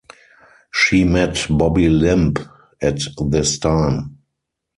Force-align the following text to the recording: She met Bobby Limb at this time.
She 0.71 1.03
met 1.03 1.45
Bobby 1.47 1.87
Limb 1.87 2.33
at 2.81 3.01
this 3.23 3.59
time. 3.59 4.17